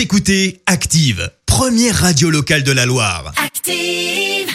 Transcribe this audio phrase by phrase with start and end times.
[0.00, 3.34] Vous écoutez Active, première radio locale de la Loire.
[3.36, 4.48] Active.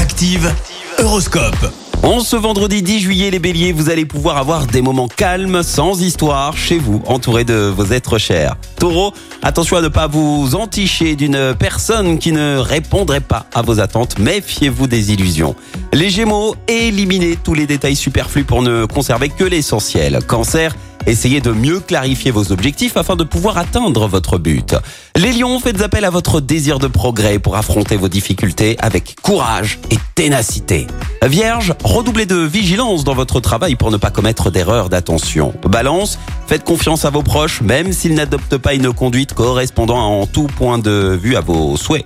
[0.00, 0.50] Active,
[0.98, 1.74] Horoscope.
[2.02, 6.00] En ce vendredi 10 juillet, les béliers, vous allez pouvoir avoir des moments calmes, sans
[6.00, 8.56] histoire, chez vous, entourés de vos êtres chers.
[8.78, 13.78] Taureau, attention à ne pas vous enticher d'une personne qui ne répondrait pas à vos
[13.78, 14.18] attentes.
[14.18, 15.54] Méfiez-vous des illusions.
[15.92, 20.20] Les gémeaux, éliminez tous les détails superflus pour ne conserver que l'essentiel.
[20.26, 20.74] Cancer,
[21.06, 24.74] Essayez de mieux clarifier vos objectifs afin de pouvoir atteindre votre but.
[25.14, 29.78] Les lions, faites appel à votre désir de progrès pour affronter vos difficultés avec courage
[29.92, 30.88] et ténacité.
[31.24, 35.54] Vierge, redoublez de vigilance dans votre travail pour ne pas commettre d'erreurs d'attention.
[35.68, 36.18] Balance,
[36.48, 40.78] faites confiance à vos proches même s'ils n'adoptent pas une conduite correspondant en tout point
[40.78, 42.04] de vue à vos souhaits.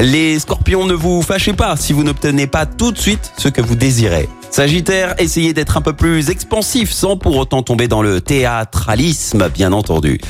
[0.00, 3.60] Les scorpions, ne vous fâchez pas si vous n'obtenez pas tout de suite ce que
[3.60, 4.28] vous désirez.
[4.52, 9.72] Sagittaire, essayez d'être un peu plus expansif sans pour autant tomber dans le théâtralisme, bien
[9.72, 10.20] entendu.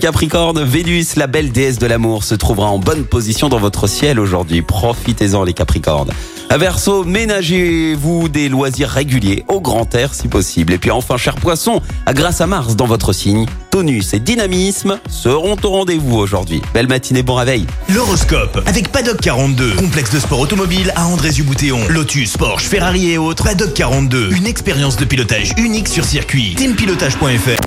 [0.00, 4.20] Capricorne, Vénus, la belle déesse de l'amour, se trouvera en bonne position dans votre ciel
[4.20, 4.62] aujourd'hui.
[4.62, 6.12] Profitez-en les Capricornes.
[6.58, 10.72] Verseau, ménagez-vous des loisirs réguliers au grand air si possible.
[10.74, 15.56] Et puis enfin, cher poisson, grâce à Mars dans votre signe, tonus et dynamisme seront
[15.62, 16.60] au rendez-vous aujourd'hui.
[16.74, 17.66] Belle matinée, bon réveil.
[17.88, 21.80] L'horoscope avec Paddock 42, complexe de sport automobile à André-Zuboutéon.
[21.88, 23.44] Lotus, Porsche, Ferrari et autres.
[23.44, 26.54] Paddock 42, une expérience de pilotage unique sur circuit.
[26.56, 27.60] Teampilotage.fr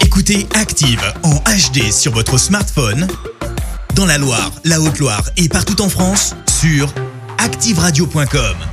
[0.00, 3.08] Écoutez Active en HD sur votre smartphone,
[3.94, 6.92] dans la Loire, la Haute-Loire et partout en France, sur
[7.42, 8.71] activeradio.com.